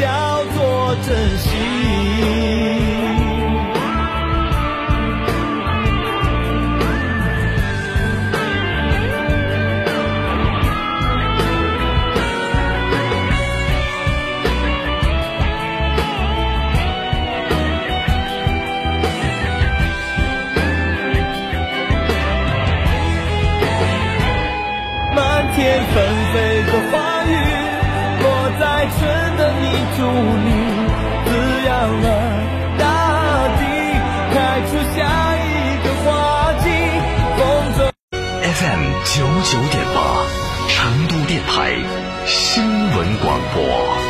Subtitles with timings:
[0.00, 1.50] 叫做珍惜。
[25.14, 26.09] 漫天纷
[30.00, 30.48] 祝你，
[31.26, 31.30] 滋
[31.66, 31.68] 养
[32.00, 32.06] 了
[32.78, 32.82] 大
[33.58, 33.60] 地，
[34.32, 34.98] 开出下
[35.36, 36.08] 一个花
[36.62, 36.64] 季。
[37.36, 37.40] 风
[37.76, 37.78] 中
[38.40, 39.12] FM 九
[39.44, 39.98] 九点八，
[40.70, 41.76] 成都电台
[42.24, 44.09] 新闻广播。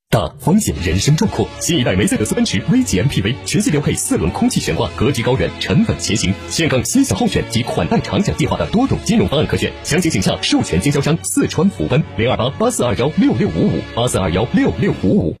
[0.11, 1.47] 大风险，人生壮阔。
[1.61, 6.33] 新一代梅赛德斯奔驰 V 级 MPV 全系标配四轮空气悬挂，格局高远，沉稳前行。
[6.49, 9.71] 现更新享候选及款待长享计划的多种金融方案可选。
[9.85, 15.40] 详情请向授权经销商四川福奔零二八八四二幺六六五五八四二幺六六五五。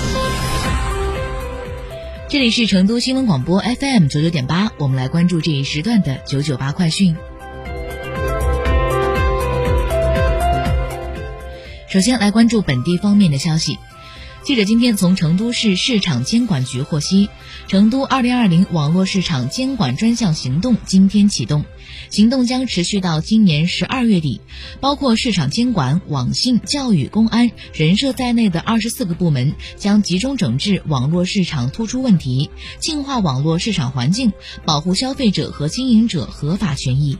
[2.31, 7.13] 这里是成都新闻广播 FM 九九点八，我们来关注这一时段的九九八快讯。
[11.89, 13.77] 首先来关注本地方面的消息。
[14.43, 17.29] 记者今天从成都市市场监管局获悉，
[17.67, 21.63] 成都二零二零网络市场监管专项行动今天启动，
[22.09, 24.41] 行动将持续到今年十二月底。
[24.79, 32.49] 包括市场监管、网信、教育、公安、人社在内的二十四个部门将集中整治网络市场突出问题，
[32.79, 34.33] 净化网络市场环境，
[34.65, 37.15] 保护消费者和经营者合法权益。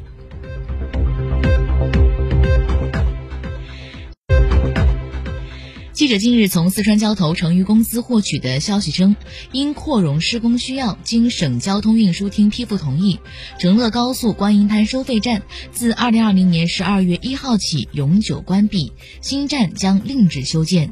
[6.01, 9.15] 记者近日从四川交投成渝公司获取的消息称，
[9.51, 13.19] 因扩容施工需要，经省交通运输厅批复同意，
[13.59, 18.91] 成乐高速观音滩收费站自二零二零年十二月一号起永久关闭，
[19.21, 20.91] 新站将另置修建。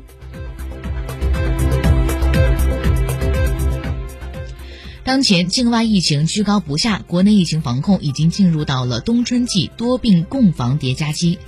[5.10, 11.40] 当前境外疫情居高不下，国内疫情防控已经进入到了冬春季多病共防叠加期。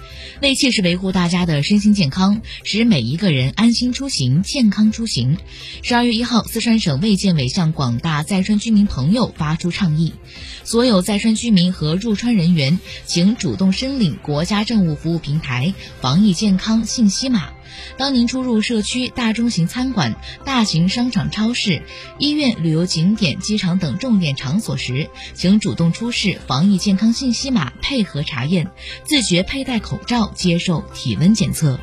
[0.41, 5.37] 为切实维护大家的身心健康，使每一个人安心出行、健康出行，
[5.83, 10.13] 十二月一号，四川省卫健委向广大在川居民朋友发出倡议：
[10.63, 17.49] 所有在川居民和入川人员，请主动申领国家政务服务平台防疫健康信息码。
[17.97, 20.15] 当您出入社区、大中型餐馆、
[20.45, 21.83] 大型商场、超市、
[22.17, 28.71] 医院、旅游景点、机场等重点场所时，请主动出示防疫健康信息码，配合查验，
[29.03, 31.79] 自觉佩戴口罩，接受体温检测。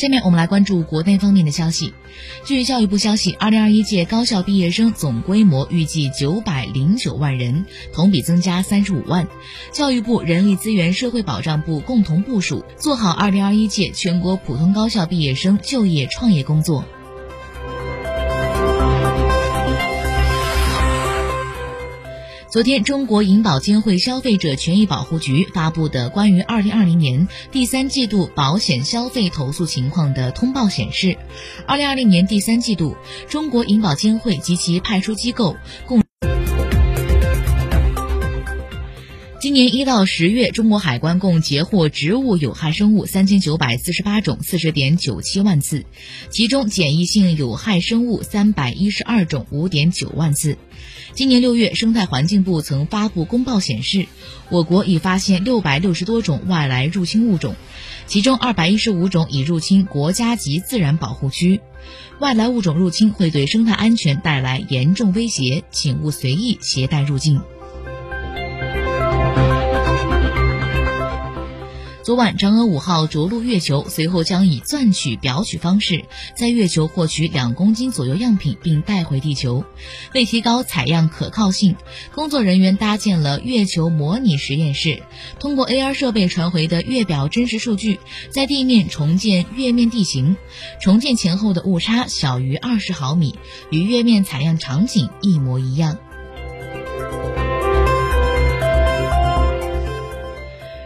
[0.00, 1.92] 下面我们来关注国内方面的消息。
[2.46, 9.28] 据教育部消息，二零二一届高校毕业生总规模预计九百零九万人，同比增加三十五万。
[9.72, 16.86] 教育部、人力资源社会保障部共同部署，做好二零二一届全国普通高校毕业生就业创业工作。
[22.50, 31.16] 昨天，中国银保监会消费者权益保护局发布的关于二零二零年第三季度保险消费投诉情况的通报显示，
[31.68, 32.96] 二零二零年第三季度，
[33.28, 35.54] 中国银保监会及其派出机构
[35.86, 36.02] 共。
[39.50, 45.86] 今年一到十月，中国海关共截获植物有害生物三千九百四十八种，四十点九七万次，
[46.30, 50.56] 其中检疫性有害生物三百一十二种，五点九万次。
[51.14, 54.06] 今年六月，生态环境部曾发布公报显示，
[54.50, 57.56] 我国已发现六百六十多种外来入侵物种，
[58.06, 61.60] 其中二百一十五种已入侵国家级自然保护区。
[62.20, 67.40] 外来物种入侵会对生态安全带来严重威胁，请勿随意携带入境。
[72.02, 79.64] 昨晚，嫦娥五号着陆月球，随后将以钻取表取方式，在月球获取两公斤左右样品，并带回地球。
[80.14, 81.76] 为提高采样可靠性，
[82.14, 85.02] 工作人员搭建了月球模拟实验室，
[85.38, 88.00] 通过 AR 设备传回的月表真实数据，
[88.30, 90.38] 在地面重建月面地形。
[90.80, 93.38] 重建前后的误差小于二十毫米，
[93.70, 95.98] 与月面采样场景一模一样。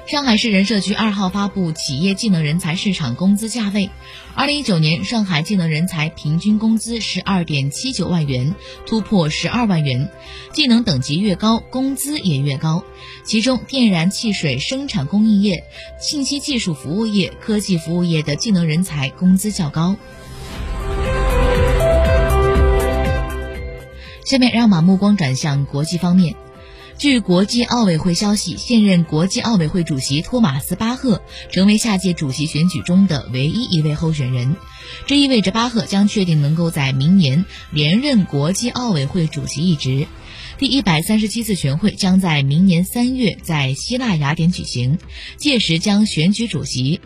[0.07, 3.89] 上海市人社局二号发布企业技能人才市场工资价位。
[4.35, 8.55] 二零一九年，上海技能人才平均工资十二点七九万元，
[8.87, 10.11] 突破十二万元。
[10.53, 12.85] 技能等级越高，工资也越高。
[13.25, 15.65] 其中，电燃气水生产供应业、
[15.99, 19.97] 信息技术服务业、科技服务业的技能人才工资较高。
[24.27, 26.35] 下面，让把目光转向国际方面。
[26.97, 34.57] 据国际奥委会消息，现任国际奥委会主席托马斯·巴赫成为下届主席选举中的唯一一位候选人。
[35.07, 40.07] 这意味着巴赫将确定能够在明年连任国际奥委会主席一职。
[40.57, 44.99] 第一百三十七次全会将在明年三月在希腊雅典举行，
[45.37, 47.01] 届时将选举主席。